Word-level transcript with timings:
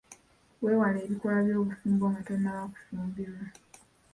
Weewale 0.63 0.97
ebikolwa 1.05 1.39
by'obufumbo 1.45 2.03
nga 2.11 2.21
tonnaba 2.27 2.63
kufumbirwa. 2.73 3.45